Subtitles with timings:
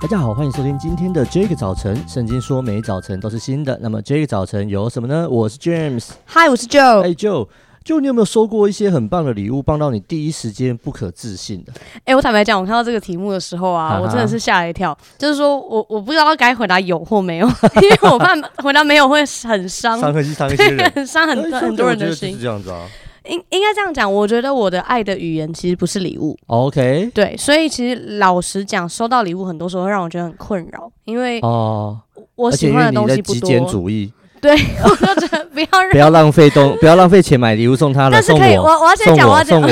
[0.00, 1.94] 大家好，欢迎收听今天的 Jake 早晨。
[2.08, 5.28] 圣经说每早晨都是新的，那么 Jake 早晨有什么呢？
[5.28, 7.02] 我是 James，Hi，，我是 Joe。
[7.02, 11.72] 哎，Joe，Joe，你有没有收过一些很棒的礼物，帮到你第一时间不可置信的？
[12.06, 14.96] 哎，我坦白讲，我看到这个题目的时候啊，我真的是吓了一跳。
[15.18, 17.46] 就是说我我不知道该回答有或没有，
[17.82, 22.32] 因为我怕回答没有会很伤，伤很伤一些人， 伤很很多人的心。
[22.32, 22.86] 是这样子啊。
[23.26, 26.36] 应应该这样讲，我觉得我的爱的语言其实不是礼物。
[26.46, 31.98] OK，对，所以其实老实讲，收到礼物很多时候会让我觉得很困扰，因为哦，
[32.36, 33.40] 我喜欢的东西不多。
[33.40, 34.12] 极简主义。
[34.40, 38.12] 对，我就觉得不要不要浪费东，不要浪费钱买礼物送他了。
[38.12, 39.68] 但是可以，我我要先讲，我要送我，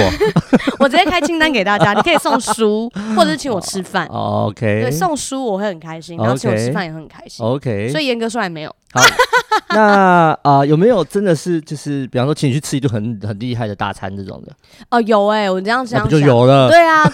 [0.80, 2.86] 我直接开清单给大家，你可以送书，
[3.16, 4.06] 或者是请我吃饭。
[4.08, 7.46] OK，对，送书我会很开心，然后请我吃饭也很开心。
[7.46, 8.76] OK，所以严格说来没有。
[8.98, 9.06] 好，
[9.70, 14.52] 那啊有没有真的是就是，比方说请你去吃一顿很很厉害的大餐这种的？
[14.90, 16.68] 哦，有哎，我这样想，不就有了？
[16.68, 17.04] 对啊。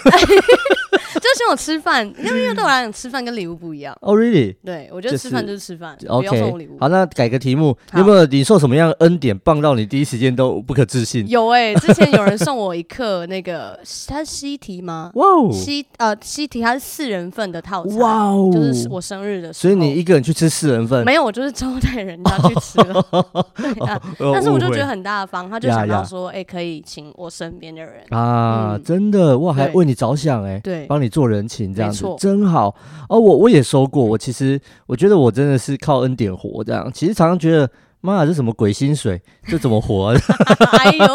[1.35, 3.95] 就请我吃饭，因为因为对我来讲，吃饭跟礼物不一样。
[4.01, 4.55] 哦，really？
[4.63, 6.29] 对，我觉得吃饭就是吃饭，OK。
[6.29, 6.77] 不要送我礼物。
[6.79, 11.27] 好，那改个题目，有没有你受什么样的恩典，棒到你第一时间都不可置信？
[11.27, 15.11] 有哎，之前有人送我一克那个，它是西提吗？
[15.15, 19.61] 哇哦，西呃西提，它是四人份的套餐，哇哦，就是我生日的时候。
[19.65, 21.03] 所以你一个人去吃四人份？
[21.03, 23.05] 没有，我就是招待人家去吃了。
[23.57, 24.01] 对啊，
[24.33, 31.91] 但是我就觉得很大方，他就想到说，哎，可以请我身边的人啊，真的哇，还为你着想哎，对，帮你做人情这样。
[31.91, 32.75] 子真好
[33.09, 33.19] 哦！
[33.19, 36.91] 我我也收过，我其实我觉得我真的是靠恩典活这样。
[36.93, 37.69] 其实常常觉得，
[38.01, 39.21] 妈呀，这什么鬼薪水？
[39.47, 40.15] 这怎么活？
[40.79, 41.05] 哎呦，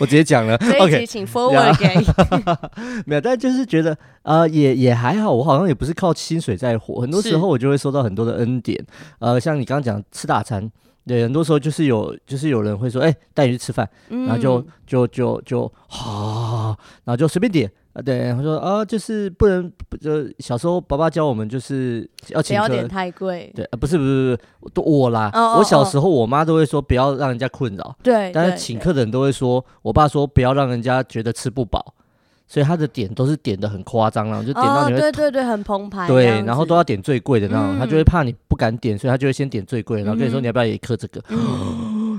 [0.00, 0.54] 我直接讲了。
[0.80, 1.94] OK，请 forward 给
[3.06, 5.32] 没有，但就是觉得呃，也也还好。
[5.32, 8.82] 我好像也不是靠薪水在活，很多时候我就会收到很多的恩典。
[9.18, 10.70] 呃，像你刚刚讲吃大餐，
[11.06, 17.70] 对，很多时候就是有就是有人会说，哎，带你去吃饭，然后就就就就好，然后就随便点。
[18.04, 23.52] 对，他说啊，就是不能，就小时候爸爸教我们，就是要请客，不要点太贵。
[23.56, 27.96] 对，啊，不是不是不是，我啦，我小时候我妈都会说不要让人家困扰。
[28.02, 31.92] 对，但是请客的人都会说，我爸说不要让人家觉得吃不饱，
[32.46, 36.06] 所以他的点都是点的很夸张，然后就点到你会，对对对，很澎湃。
[36.06, 41.20] 对，然后都要点最贵的那种，他就会怕你不敢点，所以他就会先点最贵，然后跟你说你要不要也刻这个。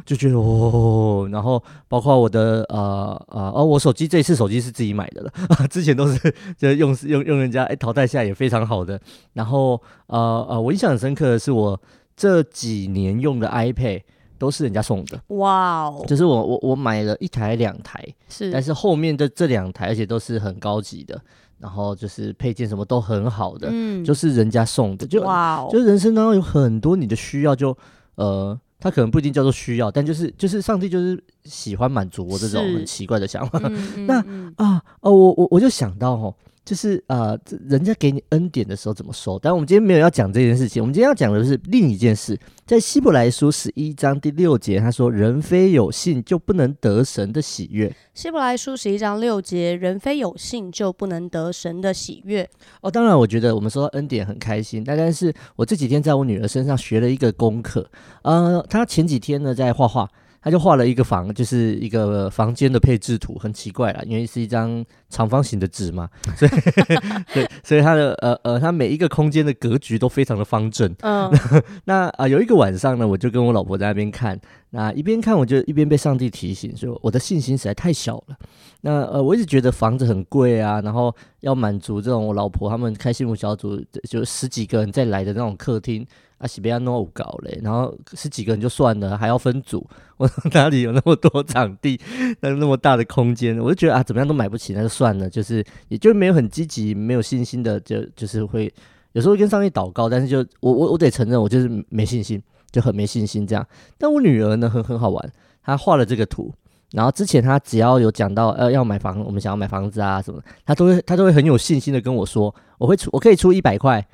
[0.09, 5.31] 就觉得哦，然后包括我的呃呃哦，我手机这次手机是自己买的了，
[5.70, 9.00] 之前都是就用用用人家哎淘汰下也非常好的。
[9.34, 11.80] 然后呃呃，我印象很深刻的是我
[12.18, 14.02] 这几年用的 iPad
[14.40, 21.22] 都是人家送的，哇哦，就是我我我买了一台两台，是，但是后面的这两台而且都是很高级的，
[21.59, 27.78] 然后就是配件什么都很好的，嗯，就是人家送的，就哇哦，就人生当中有很多你的需要就
[28.16, 28.59] 呃。
[28.79, 33.59] 他可能不一定叫做需要，但就是就是上帝就是喜欢满足我这种很奇怪的想法。
[33.63, 34.19] 嗯、那
[34.56, 36.34] 啊哦，我我我就想到哦。
[36.69, 37.35] 就是呃，
[37.68, 39.40] 人家给你恩典的时候怎么收？
[39.40, 42.40] 但我们今天没有要讲这件事情，我们今天要讲的是另一件事。
[42.63, 52.47] 在希伯来书十一章第六节，他说：“人非有信就不能得神的喜悦。”希伯来书十一章六节，人非有信就不能得神的喜悦。
[52.81, 54.84] 哦，当然，我觉得我们说到恩典很开心。
[54.84, 57.90] 但但是我这几天在我女儿身上学了一个功课。
[58.22, 60.08] 呃，她前几天呢在画画。
[60.41, 66.51] 他就画了一个房，就是一个房间的配置图，很奇怪啦，因为是一张长方形的纸嘛，所以
[67.33, 70.94] 对，所以他的呃呃，他每一个空间的格局都非常的方正。
[71.01, 71.31] 嗯，
[71.85, 74.39] 那啊、呃，有一个晚上呢，我就跟我老婆在那边看，
[74.72, 78.38] 那一边看我就一边被上帝提醒说，我的信心实在太小了。
[78.81, 86.06] 那呃，我一直觉得房子很贵啊，然后要满足这种我老婆他们开幸福小组就十几个人再来的那种客厅。
[86.38, 89.85] 啊，西比亚诺搞嘞，然后十几个人就算了，还要分组，
[90.16, 92.00] 我哪里有那么多场地，
[92.40, 98.74] 那那么大的空间，我就觉得啊，怎么样都买不起，那就算了，就是也就没有很积极、没有信心的，就就是会
[99.12, 102.41] 有时候跟上帝祷告，但是就我我我得承认，我就是没信心，
[102.72, 103.66] 就很没信心这样。
[103.97, 105.31] 但我女儿呢，很很好玩，
[105.63, 106.53] 她画了这个图，
[106.91, 114.08] 然后之前她只要有讲到呃要买房，我们想要买房子啊什么，她都会她都会很有信心的跟我说，我会出我可以出一百块。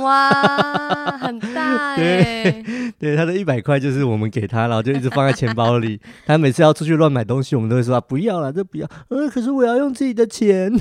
[0.00, 2.60] 哇，很大哎！
[2.98, 6.00] 对，他的一百块就是我们给他，然后就一直放在钱包里。
[6.26, 8.88] 他每次要出去乱买东西，我们都会说啊，不要了，这不要。
[9.10, 10.76] 嗯，可是我要用自己的钱。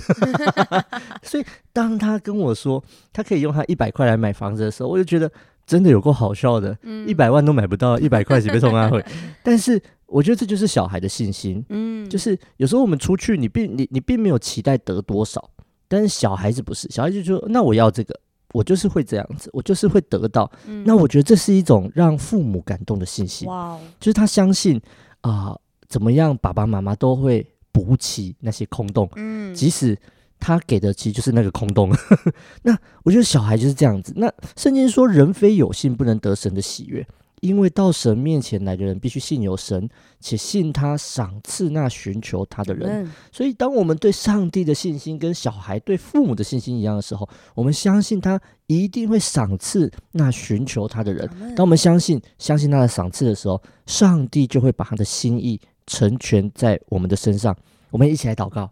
[1.22, 2.84] 所以当他跟我说
[3.14, 5.32] 他可以用他一百块来买房子的时候，我就觉得
[5.70, 6.76] 真的有够好笑的。
[7.06, 9.06] 一百万都买不到，一百块钱被送他会。
[9.44, 11.64] 但是我觉得这就是小孩的信心。
[11.70, 15.50] 嗯，就是有时候我们出去，你并你你并没有期待得多少，
[15.88, 18.20] 但是小孩子不是，小孩子就说那我要这个。
[18.52, 20.52] 我就是会这样子，我就是会得到。
[20.66, 23.48] 嗯、那我觉得这是一种让父母感动的信心。
[23.48, 24.76] 哇哦，就是他相信
[25.22, 29.08] 啊、呃，怎么样，爸爸妈妈都会补齐那些空洞。
[29.18, 29.96] 嗯，即使
[30.40, 31.92] 他给的其实就是那个空洞。
[32.64, 34.14] 那我觉得小孩就是这样子。
[34.16, 37.06] 那圣经说，人非有信不能得神的喜悦。
[37.42, 39.90] 因为到神面前来的人，必须信有神，
[40.20, 43.06] 且信他赏赐那寻求他的人。
[43.06, 48.38] 嗯、所以，当我们对上帝的信心跟小孩对父母的信心一样的时候，我们相信他
[48.68, 51.30] 一定会赏赐那寻求他的人。
[51.40, 57.56] 嗯、当我们相信相信他的赏赐的时候，上帝就会把他的心意成全在我们的身上。
[57.90, 58.70] 我们一起来祷告。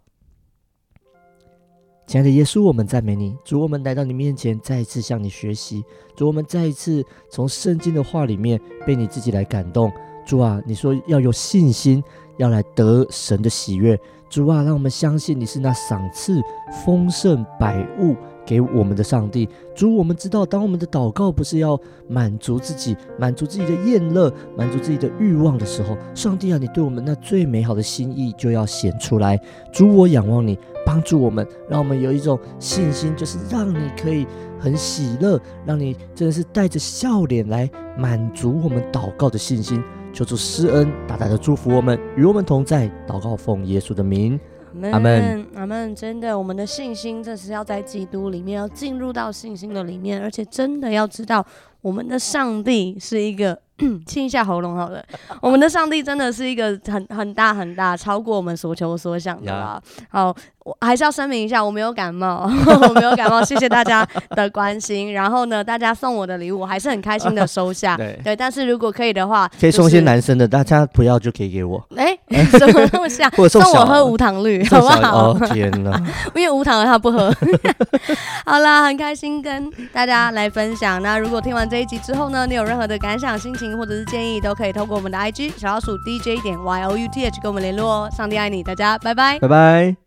[2.07, 5.83] 亲爱的耶稣，我们赞美你，主，我们来到你面前，再一次向你学习。
[6.15, 9.91] 主，我们再一次从圣经的话里面被你自己来感动。
[10.25, 12.01] 主啊，你说要有信心，
[12.37, 13.99] 要来得神的喜悦。
[14.29, 16.41] 主啊，让我们相信你是那赏赐
[16.85, 18.15] 丰盛百物
[18.47, 19.47] 给我们的上帝。
[19.75, 29.39] 主，我们知道，当我们的祷告不是要满足自己、满足自己的厌乐、满足自己的欲望的时候，上帝啊，你对我们那最美好的心意就要显出来。
[29.71, 30.57] 主，我仰望你。
[30.85, 34.25] 帮助我们，让我们有一种信心，就是让你可以
[34.57, 39.83] 很喜乐，让你真的是带着笑脸来满足我们祷告的信心。
[40.13, 42.89] 求主施恩，大大的祝福我们，与我们同在。
[43.05, 44.39] 祷告奉耶稣的名，
[44.91, 45.95] 阿门，阿门。
[45.95, 51.45] 真的，我们的信心这是要在基督里面，要进入到信心的里面，而且真的要知道，
[51.81, 53.59] 我们的上帝是一个。
[54.07, 55.05] 清一下喉咙好了，
[55.39, 59.79] 我们的上帝真的是一个很很大很大，超过我们所求所想的啦。
[59.85, 60.01] Yeah.
[60.09, 60.35] 好，
[60.65, 62.49] 我还是要声明一下，我没有感冒，
[62.89, 65.13] 我没有感冒，谢谢大家的关心。
[65.13, 67.95] 然后呢，大家送我的礼物，我还是很开心的收下。
[68.01, 71.87] 对，对，但是如果可以的话，可以送些男生的，大家不要就可以给我。
[71.95, 73.31] 哎、 欸，怎么那么像？
[73.49, 75.31] 送我喝无糖绿，好不好？
[75.31, 75.91] 哦天哪，
[76.35, 77.33] 因为无糖的他不喝。
[78.45, 81.01] 好啦，很开心跟大家来分享。
[81.01, 83.77] 那如果听完这一集之后呢，你有任何的感想、心情？
[83.77, 88.09] 或者是建议都可以透过我们的 IG 小老鼠 DJ 点 YOUTH 跟我们联络哦。
[88.15, 90.06] 上帝爱你，大家拜拜，拜拜。